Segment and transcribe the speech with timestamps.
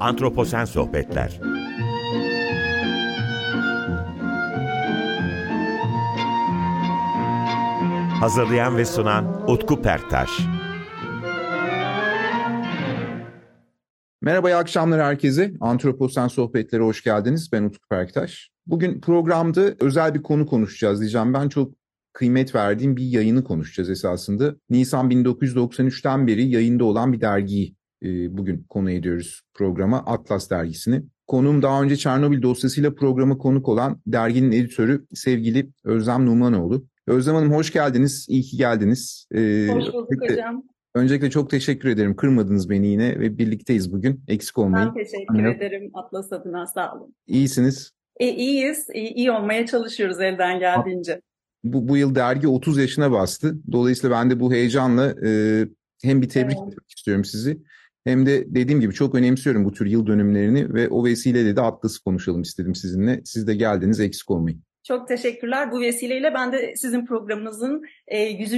[0.00, 1.40] Antroposen Sohbetler
[8.20, 10.30] Hazırlayan ve sunan Utku Perktaş
[14.22, 15.52] Merhaba, iyi akşamlar herkese.
[15.60, 17.52] Antroposen Sohbetlere hoş geldiniz.
[17.52, 18.50] Ben Utku Perktaş.
[18.66, 21.34] Bugün programda özel bir konu konuşacağız diyeceğim.
[21.34, 21.72] Ben çok
[22.12, 24.54] kıymet verdiğim bir yayını konuşacağız esasında.
[24.70, 29.98] Nisan 1993'ten beri yayında olan bir dergiyi e, bugün konu ediyoruz programa.
[29.98, 31.02] Atlas dergisini.
[31.26, 36.84] Konuğum daha önce Çernobil dosyasıyla programa konuk olan derginin editörü sevgili Özlem Numanoğlu.
[37.06, 39.26] Özlem Hanım hoş geldiniz, iyi ki geldiniz.
[39.34, 40.62] Ee, hoş bulduk öncelikle, hocam.
[40.94, 42.16] Öncelikle çok teşekkür ederim.
[42.16, 44.24] Kırmadınız beni yine ve birlikteyiz bugün.
[44.28, 44.88] Eksik olmayın.
[44.88, 45.56] Ben teşekkür Anladım.
[45.56, 47.14] ederim Atlas adına sağ olun.
[47.26, 47.92] İyisiniz.
[48.20, 48.86] E, iyiyiz.
[48.94, 51.20] İyi, iyi olmaya çalışıyoruz elden geldiğince.
[51.64, 53.72] Bu, bu yıl dergi 30 yaşına bastı.
[53.72, 55.30] Dolayısıyla ben de bu heyecanla e,
[56.02, 56.72] hem bir tebrik evet.
[56.72, 57.58] etmek istiyorum sizi.
[58.04, 62.04] Hem de dediğim gibi çok önemsiyorum bu tür yıl dönümlerini ve o vesileyle de Atlas'ı
[62.04, 63.20] konuşalım istedim sizinle.
[63.24, 64.62] Siz de geldiniz eksik olmayın.
[64.82, 65.72] Çok teşekkürler.
[65.72, 68.54] Bu vesileyle ben de sizin programınızın e, 100.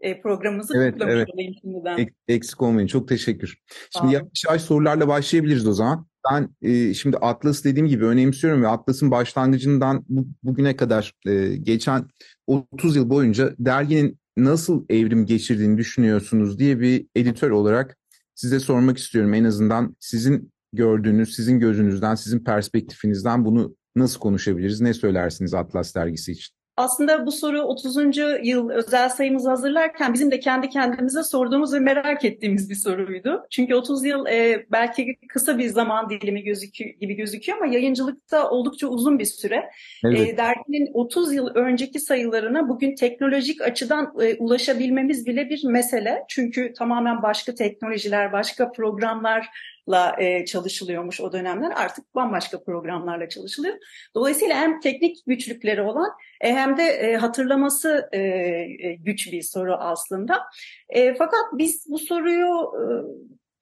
[0.00, 1.28] E, programımızı evet, kutlamış evet.
[1.34, 1.98] olayım şimdiden.
[1.98, 2.86] Ek, eksik olmayın.
[2.86, 3.58] Çok teşekkür.
[3.98, 6.06] Şimdi yavaş yavaş sorularla başlayabiliriz o zaman.
[6.32, 12.04] Ben e, şimdi Atlas dediğim gibi önemsiyorum ve Atlas'ın başlangıcından bu, bugüne kadar e, geçen
[12.46, 17.96] 30 yıl boyunca derginin nasıl evrim geçirdiğini düşünüyorsunuz diye bir editör olarak
[18.36, 19.34] size sormak istiyorum.
[19.34, 24.80] En azından sizin gördüğünüz, sizin gözünüzden, sizin perspektifinizden bunu nasıl konuşabiliriz?
[24.80, 26.55] Ne söylersiniz Atlas dergisi için?
[26.76, 27.96] Aslında bu soru 30.
[28.42, 33.46] yıl özel sayımızı hazırlarken bizim de kendi kendimize sorduğumuz ve merak ettiğimiz bir soruydu.
[33.50, 38.86] Çünkü 30 yıl e, belki kısa bir zaman dilimi gözüküyor, gibi gözüküyor ama yayıncılıkta oldukça
[38.86, 39.70] uzun bir süre.
[40.04, 40.28] Evet.
[40.28, 46.24] E, derginin 30 yıl önceki sayılarına bugün teknolojik açıdan e, ulaşabilmemiz bile bir mesele.
[46.28, 49.48] Çünkü tamamen başka teknolojiler, başka programlar
[49.88, 51.72] la e, çalışılıyormuş o dönemler.
[51.76, 53.74] Artık bambaşka programlarla çalışılıyor.
[54.14, 56.10] Dolayısıyla hem teknik güçlükleri olan
[56.40, 60.42] e, hem de e, hatırlaması e, e, güç bir soru aslında.
[60.88, 62.84] E, fakat biz bu soruyu e,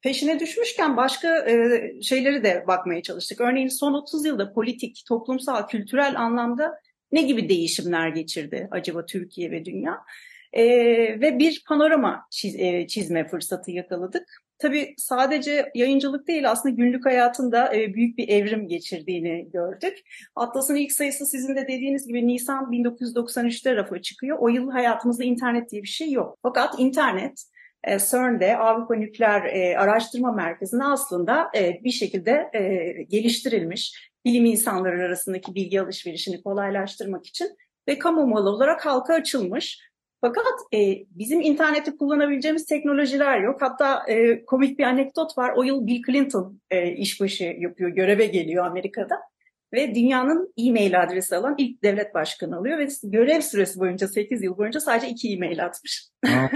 [0.02, 3.40] peşine düşmüşken başka e, şeyleri de bakmaya çalıştık.
[3.40, 6.72] Örneğin son 30 yılda politik, toplumsal, kültürel anlamda
[7.12, 10.00] ne gibi değişimler geçirdi acaba Türkiye ve dünya?
[10.52, 10.64] E,
[11.20, 14.43] ve bir panorama çiz, e, çizme fırsatı yakaladık.
[14.64, 19.98] Tabii sadece yayıncılık değil aslında günlük hayatında e, büyük bir evrim geçirdiğini gördük.
[20.36, 24.38] Atlas'ın ilk sayısı sizin de dediğiniz gibi Nisan 1993'te rafa çıkıyor.
[24.40, 26.38] O yıl hayatımızda internet diye bir şey yok.
[26.42, 27.44] Fakat internet
[27.84, 31.50] e, CERN'de Avrupa Nükleer e, Araştırma Merkezi'nde aslında
[31.84, 32.50] bir şekilde
[33.08, 37.56] geliştirilmiş bilim insanları arasındaki bilgi alışverişini kolaylaştırmak için
[37.88, 39.80] ve kamu malı olarak halka açılmış.
[40.24, 43.62] Fakat e, bizim interneti kullanabileceğimiz teknolojiler yok.
[43.62, 45.52] Hatta e, komik bir anekdot var.
[45.56, 49.16] O yıl Bill Clinton e, işbaşı yapıyor, göreve geliyor Amerika'da.
[49.72, 52.78] Ve dünyanın e-mail adresi alan ilk devlet başkanı oluyor.
[52.78, 56.08] Ve görev süresi boyunca 8 yıl boyunca sadece iki e-mail atmış.
[56.26, 56.48] Aa,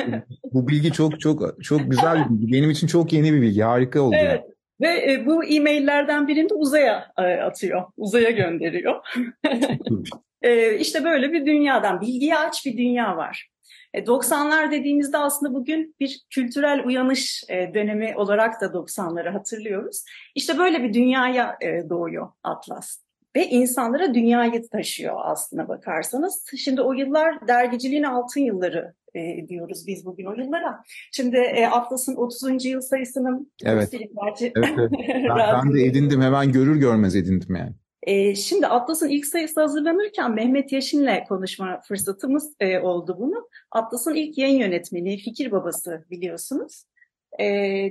[0.53, 2.53] bu bilgi çok çok çok güzel bir bilgi.
[2.53, 3.63] Benim için çok yeni bir bilgi.
[3.63, 4.17] Harika oldu.
[4.19, 4.41] Evet.
[4.45, 4.58] Yani.
[4.81, 7.85] Ve e, bu e-maillerden birini de uzaya e, atıyor.
[7.97, 9.07] Uzaya gönderiyor.
[10.43, 13.49] e, işte böyle bir dünyadan, bilgiye aç bir dünya var.
[13.95, 20.05] 90'lar e, dediğimizde aslında bugün bir kültürel uyanış e, dönemi olarak da 90'ları hatırlıyoruz.
[20.35, 26.45] İşte böyle bir dünyaya e, doğuyor Atlas ve insanlara dünyayı taşıyor aslına bakarsanız.
[26.57, 30.83] Şimdi o yıllar dergiciliğin altın yılları e, diyoruz biz bugün o yıllara.
[31.13, 32.65] Şimdi e, Atlas'ın 30.
[32.65, 33.95] yıl sayısının evet.
[33.95, 34.91] evet, evet.
[35.29, 37.73] Ben, ben de edindim hemen görür görmez edindim yani.
[38.03, 43.49] E, şimdi Atlas'ın ilk sayısı hazırlanırken Mehmet Yaşin'le konuşma fırsatımız e, oldu bunu.
[43.71, 46.85] Atlas'ın ilk yayın yönetmeni, fikir babası biliyorsunuz.
[47.39, 47.45] E,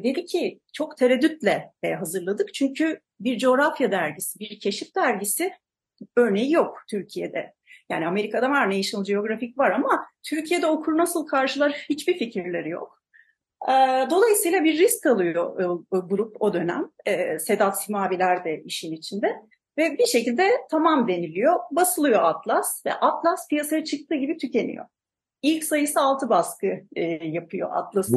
[0.03, 5.51] dedi ki çok tereddütle e, hazırladık çünkü bir coğrafya dergisi, bir keşif dergisi
[6.15, 7.53] örneği yok Türkiye'de.
[7.89, 12.97] Yani Amerika'da var, National Geographic var ama Türkiye'de okur nasıl karşılar hiçbir fikirleri yok.
[14.09, 16.89] Dolayısıyla bir risk alıyor grup o dönem.
[17.39, 19.35] Sedat Simaviler de işin içinde.
[19.77, 24.85] Ve bir şekilde tamam deniliyor, basılıyor Atlas ve Atlas piyasaya çıktığı gibi tükeniyor.
[25.41, 28.13] İlk sayısı altı baskı e, yapıyor Atlas'ın.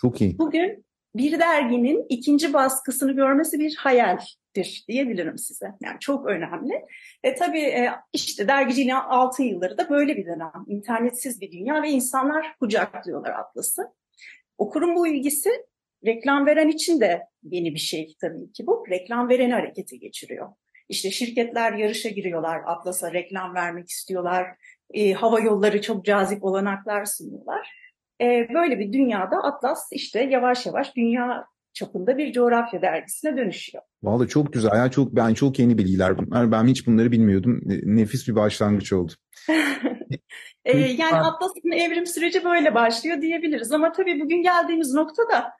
[0.00, 0.38] çok iyi.
[0.38, 0.84] Bugün
[1.14, 5.66] bir derginin ikinci baskısını görmesi bir hayaldir diyebilirim size.
[5.82, 6.84] Yani çok önemli.
[7.22, 10.64] E tabii e, işte dergiciliğin altı yılları da böyle bir dönem.
[10.66, 13.82] İnternetsiz bir dünya ve insanlar kucaklıyorlar Atlas'ı.
[14.58, 15.50] Okurun bu ilgisi
[16.06, 18.84] reklam veren için de yeni bir şey tabii ki bu.
[18.90, 20.48] Reklam vereni harekete geçiriyor.
[20.88, 24.46] İşte şirketler yarışa giriyorlar, Atlas'a reklam vermek istiyorlar.
[24.94, 27.87] E, hava yolları çok cazip olanaklar sunuyorlar.
[28.20, 33.84] E, böyle bir dünyada Atlas işte yavaş yavaş dünya çapında bir coğrafya dergisine dönüşüyor.
[34.02, 34.76] Vallahi çok güzel.
[34.76, 36.52] Ya çok ben çok yeni bilgiler bunlar.
[36.52, 37.60] Ben hiç bunları bilmiyordum.
[37.82, 39.12] Nefis bir başlangıç oldu.
[40.64, 43.72] ee, yani Atlas'ın evrim süreci böyle başlıyor diyebiliriz.
[43.72, 45.52] Ama tabii bugün geldiğimiz noktada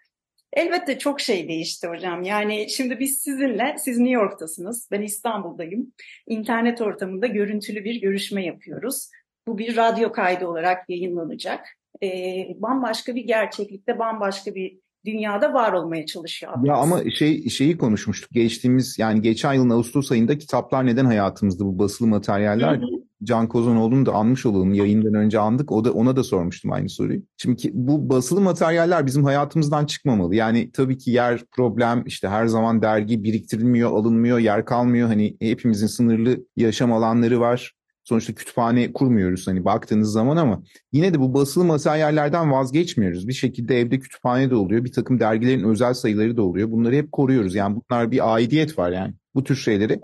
[0.52, 2.22] elbette çok şey değişti hocam.
[2.22, 5.92] Yani şimdi biz sizinle, siz New York'tasınız, ben İstanbul'dayım.
[6.26, 9.10] İnternet ortamında görüntülü bir görüşme yapıyoruz.
[9.46, 11.77] Bu bir radyo kaydı olarak yayınlanacak.
[12.02, 16.52] Ee, bambaşka bir gerçeklikte, bambaşka bir dünyada var olmaya çalışıyor.
[16.64, 18.30] Ya ama şey şeyi konuşmuştuk.
[18.30, 22.76] Geçtiğimiz yani geçen yılın Ağustos ayında kitaplar neden hayatımızda bu basılı materyaller.
[22.76, 23.08] Hı hı.
[23.24, 24.74] Can Kozanoğlu'nu da anmış olalım.
[24.74, 25.72] Yayından önce andık.
[25.72, 27.22] O da ona da sormuştum aynı soruyu.
[27.36, 30.34] Şimdi bu basılı materyaller bizim hayatımızdan çıkmamalı.
[30.34, 35.08] Yani tabii ki yer problem işte her zaman dergi biriktirilmiyor, alınmıyor, yer kalmıyor.
[35.08, 37.77] Hani hepimizin sınırlı yaşam alanları var.
[38.08, 40.62] Sonuçta kütüphane kurmuyoruz hani baktığınız zaman ama
[40.92, 43.28] yine de bu basılı materyallerden vazgeçmiyoruz.
[43.28, 44.84] Bir şekilde evde kütüphane de oluyor.
[44.84, 46.70] Bir takım dergilerin özel sayıları da oluyor.
[46.70, 47.54] Bunları hep koruyoruz.
[47.54, 50.00] Yani bunlar bir aidiyet var yani bu tür şeyleri.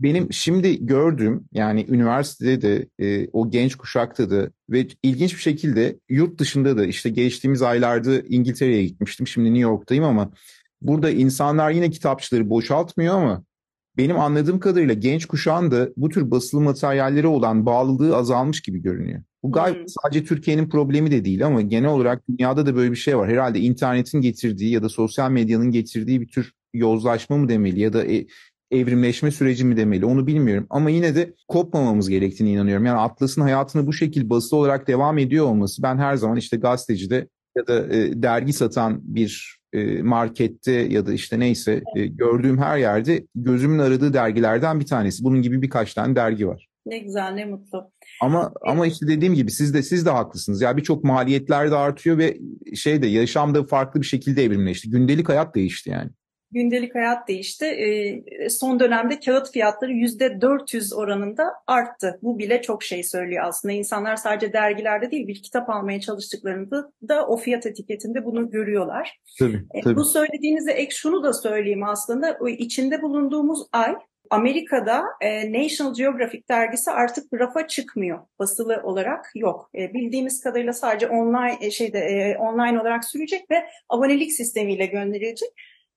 [0.00, 5.98] Benim şimdi gördüğüm yani üniversitede de e, o genç kuşakta da ve ilginç bir şekilde
[6.08, 9.26] yurt dışında da işte geçtiğimiz aylarda İngiltere'ye gitmiştim.
[9.26, 10.30] Şimdi New York'tayım ama
[10.82, 13.44] burada insanlar yine kitapçıları boşaltmıyor ama
[13.96, 19.22] benim anladığım kadarıyla genç kuşağın da bu tür basılı materyallere olan bağlılığı azalmış gibi görünüyor.
[19.42, 19.88] Bu gayet hmm.
[19.88, 23.30] sadece Türkiye'nin problemi de değil ama genel olarak dünyada da böyle bir şey var.
[23.30, 28.04] Herhalde internetin getirdiği ya da sosyal medyanın getirdiği bir tür yozlaşma mı demeli ya da
[28.04, 28.26] e,
[28.70, 30.66] evrimleşme süreci mi demeli onu bilmiyorum.
[30.70, 32.86] Ama yine de kopmamamız gerektiğini inanıyorum.
[32.86, 37.28] Yani Atlas'ın hayatını bu şekilde basılı olarak devam ediyor olması ben her zaman işte gazetecide
[37.56, 42.78] ya da e, dergi satan bir e, markette ya da işte neyse e, gördüğüm her
[42.78, 45.24] yerde gözümün aradığı dergilerden bir tanesi.
[45.24, 46.68] Bunun gibi birkaç tane dergi var.
[46.86, 47.90] Ne güzel, ne mutlu.
[48.22, 50.62] Ama ama işte dediğim gibi siz de siz de haklısınız.
[50.62, 52.38] Ya birçok maliyetler de artıyor ve
[52.74, 54.90] şey de yaşamda farklı bir şekilde evrimleşti.
[54.90, 56.10] Gündelik hayat değişti yani
[56.52, 57.64] gündelik hayat değişti.
[57.66, 62.18] E, son dönemde kağıt fiyatları yüzde 400 oranında arttı.
[62.22, 63.74] Bu bile çok şey söylüyor aslında.
[63.74, 69.18] İnsanlar sadece dergilerde değil bir kitap almaya çalıştıklarında da o fiyat etiketinde bunu görüyorlar.
[69.38, 69.96] Tabii, tabii.
[69.96, 72.36] bu söylediğinize ek şunu da söyleyeyim aslında.
[72.40, 73.94] O içinde bulunduğumuz ay
[74.32, 78.18] Amerika'da e, National Geographic dergisi artık rafa çıkmıyor.
[78.38, 79.70] Basılı olarak yok.
[79.78, 85.48] E, bildiğimiz kadarıyla sadece online e, şeyde e, online olarak sürecek ve abonelik sistemiyle gönderilecek.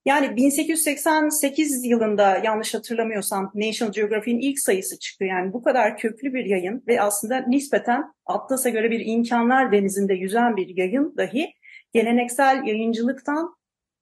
[0.05, 5.25] Yani 1888 yılında yanlış hatırlamıyorsam National Geographic'in ilk sayısı çıktı.
[5.25, 10.57] Yani bu kadar köklü bir yayın ve aslında nispeten Atlas'a göre bir imkanlar denizinde yüzen
[10.57, 11.53] bir yayın dahi
[11.93, 13.55] geleneksel yayıncılıktan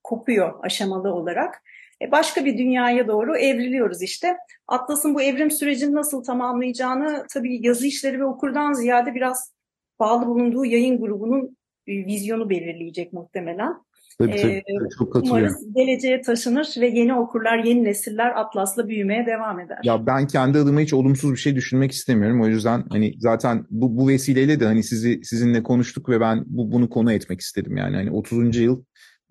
[0.04, 1.64] kopuyor aşamalı olarak.
[2.02, 4.38] E başka bir dünyaya doğru evriliyoruz işte.
[4.68, 9.54] Atlas'ın bu evrim sürecini nasıl tamamlayacağını tabii yazı işleri ve okurdan ziyade biraz
[10.00, 11.58] bağlı bulunduğu yayın grubunun
[11.88, 13.74] vizyonu belirleyecek muhtemelen.
[14.20, 15.44] Tabii, tabii, çok katılıyorum.
[15.44, 19.80] Umarız geleceğe taşınır ve yeni okurlar, yeni nesiller Atlas'la büyümeye devam eder.
[19.84, 22.42] Ya ben kendi adıma hiç olumsuz bir şey düşünmek istemiyorum.
[22.42, 26.72] O yüzden hani zaten bu, bu vesileyle de hani sizi sizinle konuştuk ve ben bu,
[26.72, 27.78] bunu konu etmek istedim.
[27.78, 28.58] Yani hani 30.
[28.58, 28.84] yıl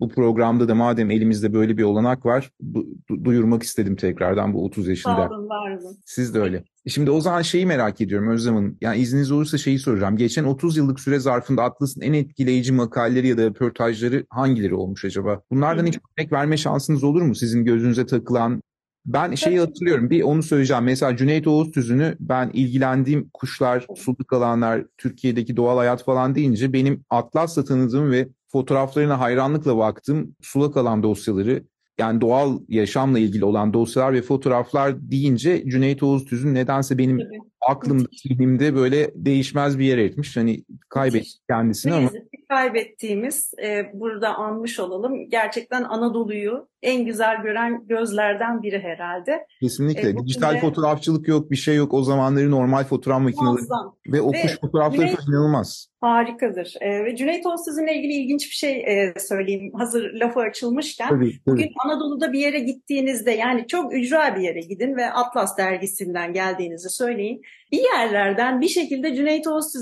[0.03, 4.87] bu programda da madem elimizde böyle bir olanak var du- duyurmak istedim tekrardan bu 30
[4.87, 5.15] yaşında.
[5.15, 5.97] Sağ olun, var olun.
[6.05, 6.63] Siz de öyle.
[6.87, 8.77] Şimdi o zaman şeyi merak ediyorum Özlem Hanım.
[8.81, 10.17] Yani izniniz olursa şeyi soracağım.
[10.17, 15.41] Geçen 30 yıllık süre zarfında Atlas'ın en etkileyici makaleleri ya da röportajları hangileri olmuş acaba?
[15.51, 17.35] Bunlardan hiç örnek verme şansınız olur mu?
[17.35, 18.61] Sizin gözünüze takılan
[19.05, 20.83] ben şeyi hatırlıyorum bir onu söyleyeceğim.
[20.83, 27.05] Mesela Cüneyt Oğuz Tüzün'ü ben ilgilendiğim kuşlar, suluk alanlar, Türkiye'deki doğal hayat falan deyince benim
[27.09, 30.35] Atlas'la tanıdığım ve fotoğraflarına hayranlıkla baktım.
[30.41, 31.63] Sulak alan dosyaları
[31.99, 37.39] yani doğal yaşamla ilgili olan dosyalar ve fotoğraflar deyince Cüneyt Oğuz Tüzün nedense benim Tabii.
[37.69, 40.37] aklımda, zihnimde böyle değişmez bir yer etmiş.
[40.37, 42.09] Hani kaybettik kendisini ama.
[42.53, 45.29] Kaybettiğimiz e, burada anmış olalım.
[45.29, 49.45] Gerçekten Anadolu'yu en güzel gören gözlerden biri herhalde.
[49.61, 50.09] Kesinlikle.
[50.09, 50.59] E, Dijital de...
[50.59, 51.93] fotoğrafçılık yok, bir şey yok.
[51.93, 53.65] O zamanları normal fotoğraf makineleri
[54.07, 55.27] ve o kuş fotoğrafları Cüneyt...
[55.29, 55.87] inanılmaz.
[56.01, 56.73] Harikadır.
[56.81, 59.71] E, ve Cüneyt Oğuz'la ilgili ilginç bir şey e, söyleyeyim.
[59.73, 61.09] Hazır lafı açılmışken.
[61.09, 61.57] Tabii, tabii.
[61.57, 66.89] Bugün Anadolu'da bir yere gittiğinizde yani çok ücra bir yere gidin ve Atlas dergisinden geldiğinizi
[66.89, 67.41] söyleyin.
[67.71, 69.73] Bir yerlerden bir şekilde Cüneyt Oğuz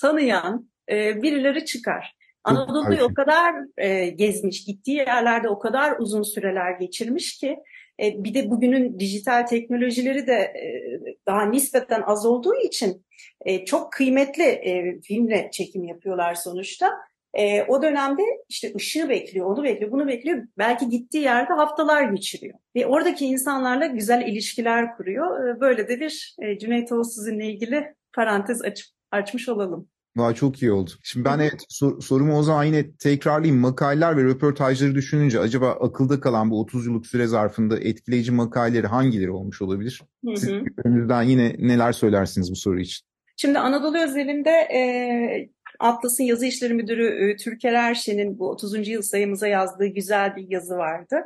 [0.00, 2.16] tanıyan e, birileri çıkar.
[2.44, 7.56] Anadolu'yu o kadar e, gezmiş, gittiği yerlerde o kadar uzun süreler geçirmiş ki
[8.02, 10.64] e, bir de bugünün dijital teknolojileri de e,
[11.26, 13.06] daha nispeten az olduğu için
[13.44, 16.90] e, çok kıymetli e, filmle çekim yapıyorlar sonuçta.
[17.34, 20.42] E, o dönemde işte ışığı bekliyor, onu bekliyor, bunu bekliyor.
[20.58, 22.58] Belki gittiği yerde haftalar geçiriyor.
[22.76, 25.48] Ve oradaki insanlarla güzel ilişkiler kuruyor.
[25.48, 29.88] E, böyle de bir e, Cüneyt Oğuz ilgili parantez açıp açmış olalım.
[30.16, 30.90] Vay çok iyi oldu.
[31.02, 33.60] Şimdi ben evet sor, sorumu o zaman yine tekrarlayayım.
[33.60, 39.30] Makaleler ve röportajları düşününce acaba akılda kalan bu 30 yıllık süre zarfında etkileyici makaleleri hangileri
[39.30, 40.02] olmuş olabilir?
[40.24, 40.62] Hı Siz hı.
[40.84, 43.06] önünüzden yine neler söylersiniz bu soru için?
[43.36, 44.80] Şimdi Anadolu özelinde e,
[45.78, 48.88] Atlas'ın yazı işleri müdürü e, Türker Erşen'in bu 30.
[48.88, 51.16] yıl sayımıza yazdığı güzel bir yazı vardı.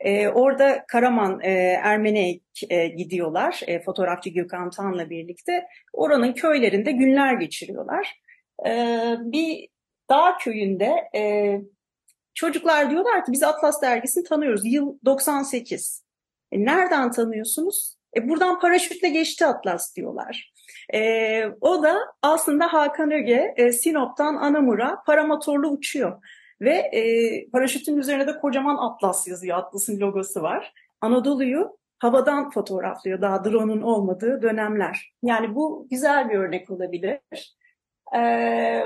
[0.00, 1.50] E, orada Karaman e,
[1.82, 5.66] Ermeni'ye e, gidiyorlar e, fotoğrafçı Gökhan Tan'la birlikte.
[5.92, 8.22] Oranın köylerinde günler geçiriyorlar.
[8.66, 9.68] E, bir
[10.10, 11.60] dağ köyünde e,
[12.34, 14.64] çocuklar diyorlar ki biz Atlas dergisini tanıyoruz.
[14.64, 16.04] Yıl 98.
[16.52, 17.96] E, nereden tanıyorsunuz?
[18.16, 20.52] E, buradan paraşütle geçti Atlas diyorlar.
[20.94, 26.22] E, o da aslında Hakan Öge e, Sinop'tan Anamur'a paramotorlu uçuyor.
[26.60, 29.58] Ve e, paraşütün üzerine de kocaman Atlas yazıyor.
[29.58, 30.72] Atlas'ın logosu var.
[31.00, 35.12] Anadolu'yu havadan fotoğraflıyor daha drone'un olmadığı dönemler.
[35.22, 37.18] Yani bu güzel bir örnek olabilir.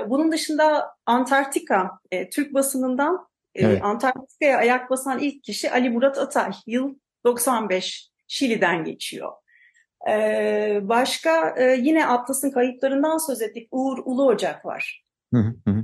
[0.09, 3.83] Bunun dışında Antarktika, e, Türk basınından e, Evet.
[3.83, 6.51] Antarktika'ya ayak basan ilk kişi Ali Murat Atay.
[6.65, 8.09] Yıl 95.
[8.27, 9.31] Şili'den geçiyor.
[10.81, 13.67] Başka e, yine Atlas'ın kayıplarından söz ettik.
[13.71, 15.06] Uğur Ulu Ocak var.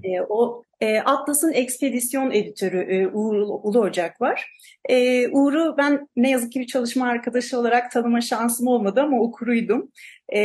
[0.04, 4.50] E, o e, Atlas'ın ekspedisyon editörü e, Uğur Ulu Ocak var.
[4.90, 9.92] E, Uğur'u ben ne yazık ki bir çalışma arkadaşı olarak tanıma şansım olmadı ama okuruydum.
[10.34, 10.42] E,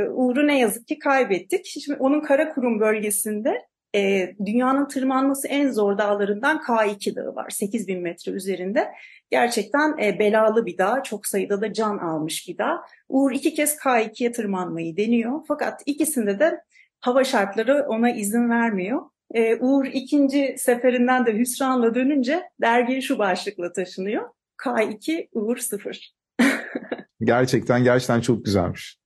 [0.00, 1.66] Uğur'u ne yazık ki kaybettik.
[1.66, 7.50] Şimdi onun Karakurum bölgesinde e, dünyanın tırmanması en zor dağlarından K2 Dağı var.
[7.50, 8.88] 8000 metre üzerinde.
[9.30, 11.02] Gerçekten e, belalı bir dağ.
[11.02, 12.80] Çok sayıda da can almış bir dağ.
[13.08, 15.40] Uğur iki kez K2'ye tırmanmayı deniyor.
[15.48, 16.60] Fakat ikisinde de
[17.00, 19.02] hava şartları ona izin vermiyor.
[19.34, 24.28] E, Uğur ikinci seferinden de hüsranla dönünce dergi şu başlıkla taşınıyor.
[24.64, 26.14] K2 Uğur 0.
[27.20, 28.98] Gerçekten gerçekten çok güzelmiş.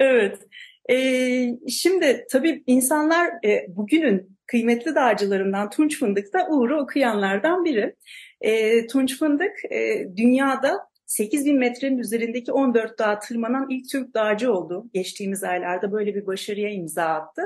[0.00, 0.38] evet.
[0.90, 7.94] Ee, şimdi tabii insanlar e, bugünün kıymetli dağcılarından Tunç Fındık da Uğur'u okuyanlardan biri.
[8.40, 14.86] E, Tunç Fındık e, dünyada 8000 metrenin üzerindeki 14 dağa tırmanan ilk Türk dağcı oldu.
[14.94, 17.42] Geçtiğimiz aylarda böyle bir başarıya imza attı.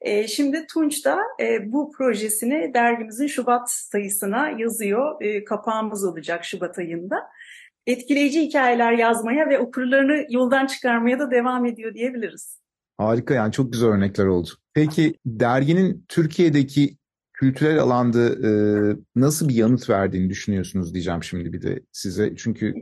[0.00, 5.22] E, şimdi Tunç da e, bu projesini dergimizin Şubat sayısına yazıyor.
[5.22, 7.16] E, kapağımız olacak Şubat ayında
[7.86, 12.60] etkileyici hikayeler yazmaya ve okurlarını yoldan çıkarmaya da devam ediyor diyebiliriz.
[12.98, 14.48] Harika yani çok güzel örnekler oldu.
[14.74, 16.96] Peki derginin Türkiye'deki
[17.34, 22.34] kültürel alanda e, nasıl bir yanıt verdiğini düşünüyorsunuz diyeceğim şimdi bir de size.
[22.36, 22.74] Çünkü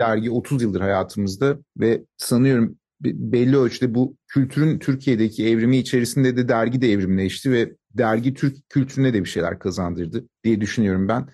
[0.00, 6.48] dergi 30 yıldır hayatımızda ve sanıyorum be- belli ölçüde bu kültürün Türkiye'deki evrimi içerisinde de
[6.48, 11.28] dergi de evrimleşti ve dergi Türk kültürüne de bir şeyler kazandırdı diye düşünüyorum ben.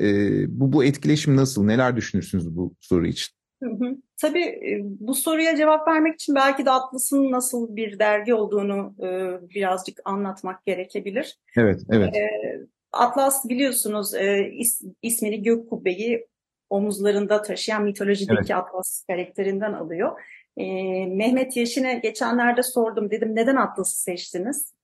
[0.00, 1.64] E, bu bu etkileşim nasıl?
[1.64, 3.37] Neler düşünürsünüz bu soru için?
[3.62, 3.96] Hı hı.
[4.16, 9.08] Tabii e, bu soruya cevap vermek için belki de Atlas'ın nasıl bir dergi olduğunu e,
[9.54, 11.38] birazcık anlatmak gerekebilir.
[11.56, 12.16] Evet, evet.
[12.16, 12.30] E,
[12.92, 16.26] Atlas biliyorsunuz e, is- ismini gök kubbeyi
[16.70, 20.20] omuzlarında taşıyan mitolojideki Atlas karakterinden alıyor.
[20.56, 20.64] E,
[21.06, 24.74] Mehmet Yeşin'e geçenlerde sordum dedim neden Atlas'ı seçtiniz?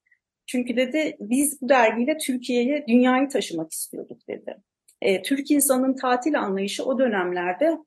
[0.46, 4.56] Çünkü dedi biz bu dergiyle Türkiye'ye dünyayı taşımak istiyorduk dedi.
[5.02, 7.78] E, Türk insanının tatil anlayışı o dönemlerde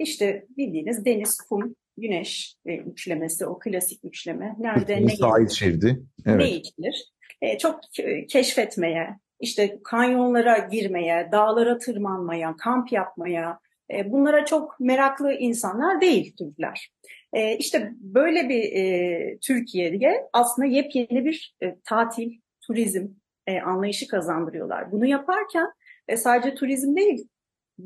[0.00, 4.56] işte bildiğiniz deniz, kum, güneş e, üçlemesi, o klasik üçleme.
[4.58, 6.02] Nerede Türkiye'nin ne sahil şeridi.
[6.26, 6.52] ne Evet.
[6.52, 7.12] içilir?
[7.42, 13.58] E, çok ke- keşfetmeye, işte kanyonlara girmeye, dağlara tırmanmaya, kamp yapmaya,
[13.92, 16.90] e, bunlara çok meraklı insanlar değil Türkler.
[17.32, 23.06] E, işte böyle bir e, Türkiye'ye aslında yepyeni bir e, tatil, turizm
[23.46, 24.92] e, anlayışı kazandırıyorlar.
[24.92, 25.66] Bunu yaparken
[26.08, 27.28] e, sadece turizm değil,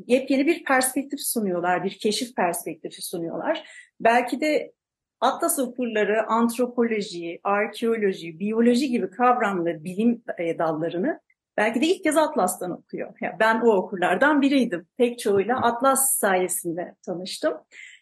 [0.07, 3.63] yepyeni bir perspektif sunuyorlar, bir keşif perspektifi sunuyorlar.
[3.99, 4.73] Belki de
[5.21, 11.19] Atlas okurları antropoloji, arkeoloji, biyoloji gibi kavramlı bilim e, dallarını
[11.57, 13.13] belki de ilk kez Atlas'tan okuyor.
[13.21, 14.87] Ya ben o okurlardan biriydim.
[14.97, 17.53] Pek çoğuyla Atlas sayesinde tanıştım.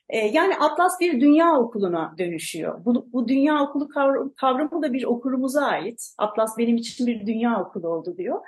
[0.10, 2.86] E, yani Atlas bir dünya okuluna dönüşüyor.
[2.86, 3.90] Bu, bu dünya okulu
[4.36, 6.14] kavramı da bir okurumuza ait.
[6.18, 8.40] Atlas benim için bir dünya okulu oldu diyor.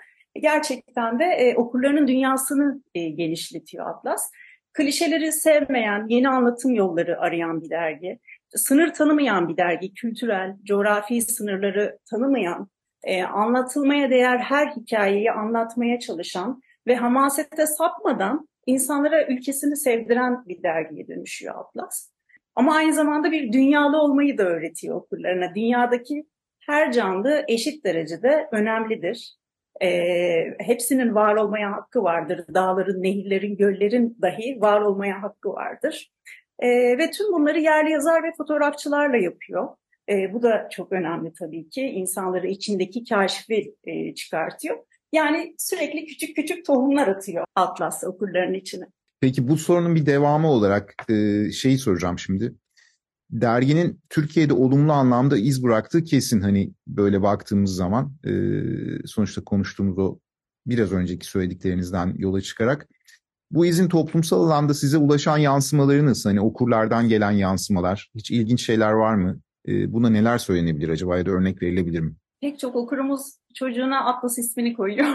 [0.42, 4.32] Gerçekten de e, okurlarının dünyasını e, genişletiyor Atlas.
[4.74, 8.20] Klişeleri sevmeyen, yeni anlatım yolları arayan bir dergi
[8.56, 12.70] sınır tanımayan bir dergi, kültürel, coğrafi sınırları tanımayan,
[13.04, 21.08] e, anlatılmaya değer her hikayeyi anlatmaya çalışan ve hamasete sapmadan insanlara ülkesini sevdiren bir dergiye
[21.08, 22.10] dönüşüyor Atlas.
[22.56, 25.56] Ama aynı zamanda bir dünyalı olmayı da öğretiyor okurlarına.
[25.56, 26.26] Dünyadaki
[26.60, 29.38] her canlı eşit derecede önemlidir.
[29.82, 29.90] E,
[30.60, 32.46] hepsinin var olmaya hakkı vardır.
[32.54, 36.12] Dağların, nehirlerin, göllerin dahi var olmaya hakkı vardır.
[36.60, 39.68] E, ve tüm bunları yerli yazar ve fotoğrafçılarla yapıyor.
[40.10, 41.82] E, bu da çok önemli tabii ki.
[41.82, 44.78] İnsanları içindeki kaşifi e, çıkartıyor.
[45.14, 48.86] Yani sürekli küçük küçük tohumlar atıyor Atlas okurların içine.
[49.22, 52.54] Peki bu sorunun bir devamı olarak e, şeyi soracağım şimdi.
[53.34, 58.32] Derginin Türkiye'de olumlu anlamda iz bıraktığı kesin hani böyle baktığımız zaman e,
[59.06, 60.20] sonuçta konuştuğumuz o
[60.68, 62.88] biraz önceki söylediklerinizden yola çıkarak
[63.52, 66.30] bu izin toplumsal alanda size ulaşan yansımaları nasıl?
[66.30, 69.40] Hani okurlardan gelen yansımalar, hiç ilginç şeyler var mı?
[69.68, 72.16] E, buna neler söylenebilir acaba ya da örnek verilebilir mi?
[72.42, 73.22] Pek çok okurumuz
[73.54, 75.08] çocuğuna Atlas ismini koyuyor.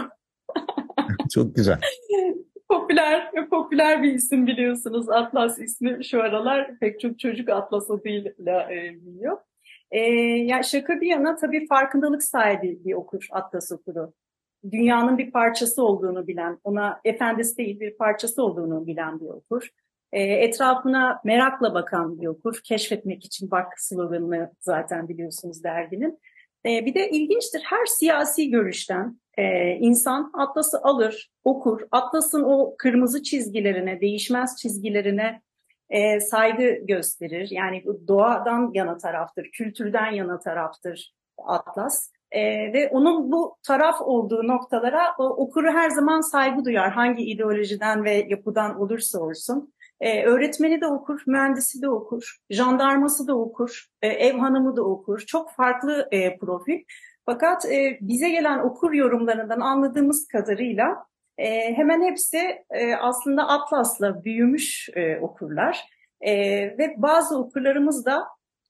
[1.33, 1.79] çok güzel.
[2.69, 5.09] popüler popüler bir isim biliyorsunuz.
[5.09, 9.37] Atlas ismi şu aralar pek çok çocuk Atlas adıyla e, biliyor.
[9.91, 14.13] E, ya şaka bir yana tabii farkındalık sahibi bir okur Atlas okuru.
[14.71, 19.69] Dünyanın bir parçası olduğunu bilen, ona efendisi değil bir parçası olduğunu bilen bir okur.
[20.11, 22.59] E, etrafına merakla bakan bir okur.
[22.63, 26.19] Keşfetmek için bak sloganını zaten biliyorsunuz derginin.
[26.65, 31.81] E, bir de ilginçtir her siyasi görüşten e, insan Atlas'ı alır, okur.
[31.91, 35.41] Atlas'ın o kırmızı çizgilerine, değişmez çizgilerine
[35.89, 37.47] e, saygı gösterir.
[37.51, 42.11] Yani doğadan yana taraftır, kültürden yana taraftır Atlas.
[42.31, 46.91] E, ve onun bu taraf olduğu noktalara o, okuru her zaman saygı duyar.
[46.91, 49.73] Hangi ideolojiden ve yapıdan olursa olsun.
[50.01, 55.19] Ee, öğretmeni de okur, mühendisi de okur, jandarması da okur, e, ev hanımı da okur.
[55.19, 56.79] Çok farklı e, profil.
[57.29, 61.05] Fakat e, bize gelen okur yorumlarından anladığımız kadarıyla
[61.37, 62.37] e, hemen hepsi
[62.71, 65.79] e, aslında Atlas'la büyümüş e, okurlar.
[66.21, 66.33] E,
[66.77, 68.23] ve bazı okurlarımız da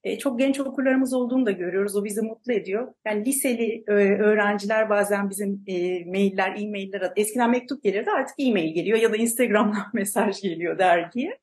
[0.04, 1.96] e, çok genç okurlarımız olduğunu da görüyoruz.
[1.96, 2.94] O bizi mutlu ediyor.
[3.06, 8.98] Yani liseli e, öğrenciler bazen bizim e, mailler, e-mailler, eskiden mektup gelirdi artık e-mail geliyor
[8.98, 11.38] ya da Instagram'dan mesaj geliyor dergiye.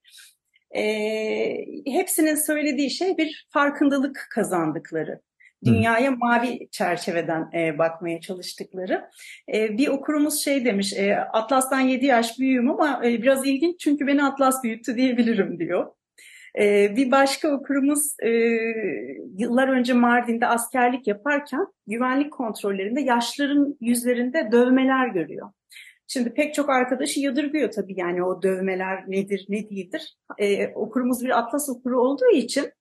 [0.77, 0.83] E,
[1.87, 5.21] hepsinin söylediği şey bir farkındalık kazandıkları
[5.67, 9.11] dünyaya mavi çerçeveden e, bakmaya çalıştıkları.
[9.55, 14.07] E, bir okurumuz şey demiş, e, Atlas'tan 7 yaş büyüğüm ama e, biraz ilginç çünkü
[14.07, 15.87] beni Atlas büyüttü diyebilirim diyor.
[16.59, 18.31] E, bir başka okurumuz e,
[19.39, 25.51] yıllar önce Mardin'de askerlik yaparken güvenlik kontrollerinde yaşların yüzlerinde dövmeler görüyor.
[26.09, 30.17] Şimdi pek çok arkadaşı yadırgıyor tabii yani o dövmeler nedir ne değildir.
[30.39, 32.73] E, okurumuz bir Atlas okuru olduğu için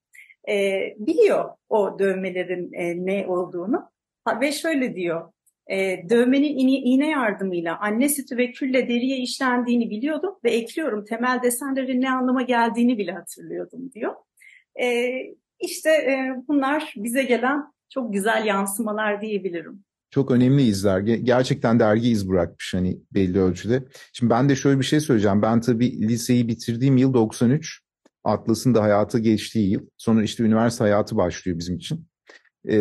[0.50, 3.92] e, biliyor o dövmelerin e, ne olduğunu
[4.26, 5.32] ha, ve şöyle diyor
[5.68, 12.02] e, dövmenin iğne, yardımıyla anne sütü ve külle deriye işlendiğini biliyordum ve ekliyorum temel desenlerin
[12.02, 14.14] ne anlama geldiğini bile hatırlıyordum diyor.
[14.82, 15.12] E,
[15.60, 19.84] işte e, bunlar bize gelen çok güzel yansımalar diyebilirim.
[20.10, 21.00] Çok önemli izler.
[21.00, 23.84] Gerçekten dergi iz bırakmış hani belli ölçüde.
[24.14, 25.42] Şimdi ben de şöyle bir şey söyleyeceğim.
[25.42, 27.85] Ben tabii liseyi bitirdiğim yıl 93.
[28.26, 29.82] Atlas'ın da hayata geçtiği yıl.
[29.98, 32.08] Sonra işte üniversite hayatı başlıyor bizim için.
[32.66, 32.78] E,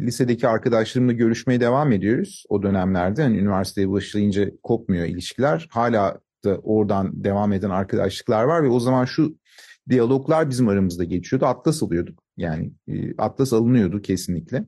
[0.00, 3.22] lisedeki arkadaşlarımla görüşmeye devam ediyoruz o dönemlerde.
[3.22, 5.68] Hani üniversiteye başlayınca kopmuyor ilişkiler.
[5.70, 9.38] Hala da oradan devam eden arkadaşlıklar var ve o zaman şu
[9.88, 11.46] diyaloglar bizim aramızda geçiyordu.
[11.46, 12.22] Atlas alıyorduk.
[12.36, 14.64] Yani e, Atlas alınıyordu kesinlikle.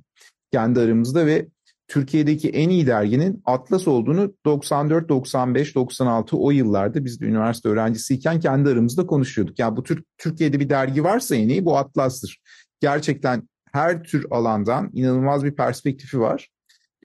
[0.53, 1.49] Kendi aramızda ve
[1.89, 8.41] Türkiye'deki en iyi derginin Atlas olduğunu 94, 95, 96 o yıllarda biz de üniversite öğrencisiyken
[8.41, 9.59] kendi aramızda konuşuyorduk.
[9.59, 12.41] Yani bu tür Türkiye'de bir dergi varsa en iyi bu Atlas'tır.
[12.81, 16.49] Gerçekten her tür alandan inanılmaz bir perspektifi var.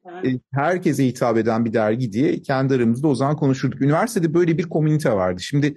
[0.05, 0.41] Evet.
[0.53, 3.81] Herkese hitap eden bir dergi diye kendi aramızda o zaman konuşurduk.
[3.81, 5.41] Üniversitede böyle bir komünite vardı.
[5.41, 5.75] Şimdi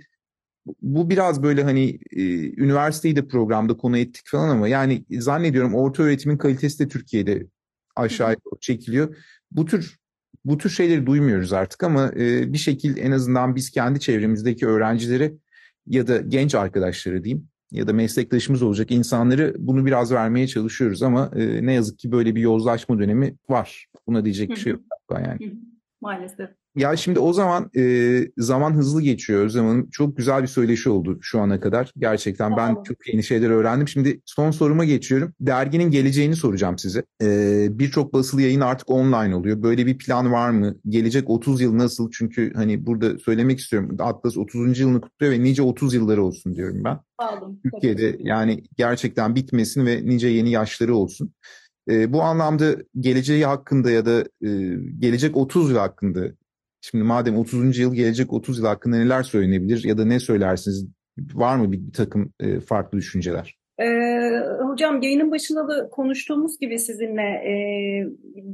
[0.83, 2.23] bu biraz böyle hani e,
[2.62, 7.47] üniversiteyi de programda konu ettik falan ama yani zannediyorum orta öğretimin kalitesi de Türkiye'de
[7.97, 9.17] aşağıya çekiliyor.
[9.51, 9.99] Bu tür
[10.45, 15.35] bu tür şeyleri duymuyoruz artık ama e, bir şekilde en azından biz kendi çevremizdeki öğrencileri
[15.87, 21.31] ya da genç arkadaşları diyeyim ya da meslektaşımız olacak insanları bunu biraz vermeye çalışıyoruz ama
[21.37, 23.87] e, ne yazık ki böyle bir yozlaşma dönemi var.
[24.07, 25.55] Buna diyecek bir şey yok yani.
[26.01, 26.51] Maalesef.
[26.77, 29.91] Ya şimdi o zaman e, zaman hızlı geçiyor Özlem Hanım.
[29.91, 31.93] Çok güzel bir söyleşi oldu şu ana kadar.
[31.99, 32.77] Gerçekten tamam.
[32.77, 33.89] ben çok yeni şeyler öğrendim.
[33.89, 35.33] Şimdi son soruma geçiyorum.
[35.41, 37.05] Derginin geleceğini soracağım size.
[37.23, 39.62] E, Birçok basılı yayın artık online oluyor.
[39.62, 40.77] Böyle bir plan var mı?
[40.89, 42.11] Gelecek 30 yıl nasıl?
[42.11, 43.97] Çünkü hani burada söylemek istiyorum.
[43.99, 44.79] Atlas 30.
[44.79, 46.99] yılını kutluyor ve nice 30 yılları olsun diyorum ben.
[47.19, 47.61] Aldım.
[47.62, 51.33] Türkiye'de yani gerçekten bitmesin ve nice yeni yaşları olsun.
[51.91, 54.51] E, bu anlamda geleceği hakkında ya da e,
[54.99, 56.21] gelecek 30 yıl hakkında
[56.90, 57.79] Şimdi madem 30.
[57.79, 60.87] yıl gelecek 30 yıl hakkında neler söylenebilir ya da ne söylersiniz?
[61.18, 63.57] Var mı bir, bir takım e, farklı düşünceler?
[63.81, 63.87] Ee,
[64.62, 67.53] hocam yayının başında da konuştuğumuz gibi sizinle e,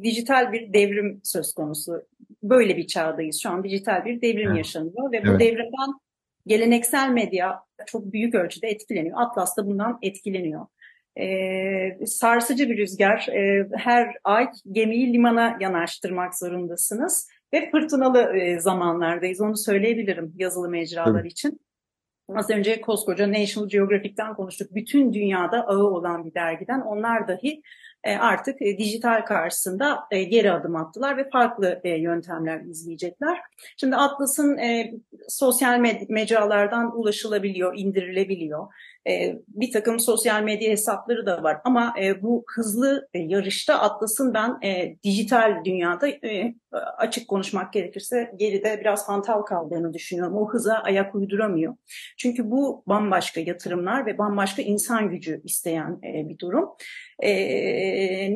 [0.03, 2.03] dijital bir devrim söz konusu.
[2.43, 3.41] Böyle bir çağdayız.
[3.43, 4.57] Şu an dijital bir devrim evet.
[4.57, 5.41] yaşanıyor ve bu evet.
[5.41, 6.01] devrimden
[6.47, 9.21] geleneksel medya çok büyük ölçüde etkileniyor.
[9.21, 10.67] Atlas da bundan etkileniyor.
[11.21, 13.29] E, sarsıcı bir rüzgar.
[13.29, 17.29] E, her ay gemiyi limana yanaştırmak zorundasınız.
[17.55, 19.41] Ve fırtınalı e, zamanlardayız.
[19.41, 21.61] Onu söyleyebilirim yazılı mecralar için.
[22.35, 24.75] Az önce koskoca National Geographic'ten konuştuk.
[24.75, 27.63] Bütün dünyada ağı olan bir dergiden onlar dahi
[28.05, 33.39] e, artık e, dijital karşısında e, geri adım attılar ve farklı yöntemler izleyecekler.
[33.77, 34.59] Şimdi Atlas'ın
[35.29, 38.67] sosyal mecralardan ulaşılabiliyor, indirilebiliyor.
[39.09, 44.35] E, bir takım sosyal medya hesapları da var ama e, bu hızlı e, yarışta Atlas'ın
[44.35, 46.55] ben e, dijital dünyada e,
[46.99, 50.37] açık konuşmak gerekirse geride biraz hantal kaldığını düşünüyorum.
[50.37, 51.77] O hıza ayak uyduramıyor.
[52.19, 56.69] Çünkü bu bambaşka yatırımlar ve bambaşka insan gücü isteyen e, bir durum.
[57.19, 57.33] E,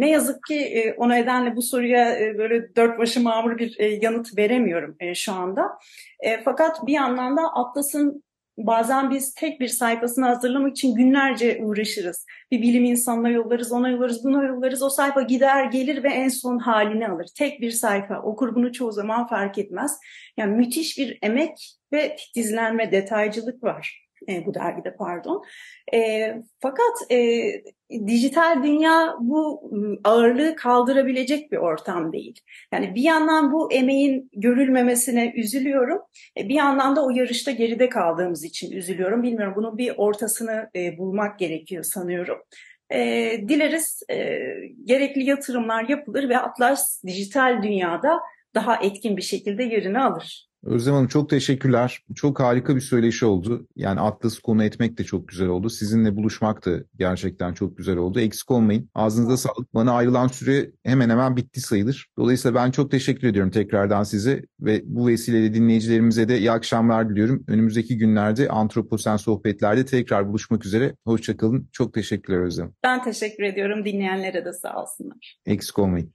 [0.00, 3.86] ne yazık ki e, o nedenle bu soruya e, böyle dört başı mamur bir e,
[3.86, 5.62] yanıt veremiyorum e, şu anda.
[6.20, 8.25] E, fakat bir yandan da Atlas'ın
[8.58, 12.26] bazen biz tek bir sayfasını hazırlamak için günlerce uğraşırız.
[12.50, 14.82] Bir bilim insanına yollarız, ona yollarız, buna yollarız.
[14.82, 17.26] O sayfa gider gelir ve en son halini alır.
[17.38, 18.22] Tek bir sayfa.
[18.22, 19.98] Okur bunu çoğu zaman fark etmez.
[20.36, 25.44] Yani müthiş bir emek ve titizlenme, detaycılık var e, bu dergide pardon.
[25.94, 27.42] E, fakat e,
[28.06, 29.70] dijital dünya bu
[30.04, 32.40] ağırlığı kaldırabilecek bir ortam değil.
[32.72, 35.98] Yani bir yandan bu emeğin görülmemesine üzülüyorum.
[36.38, 39.22] E, bir yandan da o yarışta geride kaldığımız için üzülüyorum.
[39.22, 42.38] Bilmiyorum bunun bir ortasını e, bulmak gerekiyor sanıyorum.
[42.92, 42.98] E,
[43.48, 44.38] dileriz e,
[44.84, 48.20] gerekli yatırımlar yapılır ve Atlas dijital dünyada
[48.54, 50.45] daha etkin bir şekilde yerini alır.
[50.66, 52.02] Özlem Hanım çok teşekkürler.
[52.14, 53.66] Çok harika bir söyleşi oldu.
[53.76, 55.70] Yani Atlas'ı konu etmek de çok güzel oldu.
[55.70, 58.20] Sizinle buluşmak da gerçekten çok güzel oldu.
[58.20, 58.90] Eksik olmayın.
[58.94, 59.74] Ağzınıza sağlık.
[59.74, 62.08] Bana ayrılan süre hemen hemen bitti sayılır.
[62.18, 67.44] Dolayısıyla ben çok teşekkür ediyorum tekrardan size ve bu vesileyle dinleyicilerimize de iyi akşamlar diliyorum.
[67.48, 70.94] Önümüzdeki günlerde Antroposen sohbetlerde tekrar buluşmak üzere.
[71.04, 71.68] Hoşçakalın.
[71.72, 72.72] Çok teşekkürler Özlem.
[72.82, 73.84] Ben teşekkür ediyorum.
[73.84, 75.38] Dinleyenlere de sağ olsunlar.
[75.46, 76.12] Eksik olmayın.